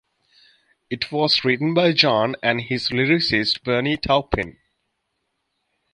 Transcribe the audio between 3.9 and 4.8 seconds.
Taupin.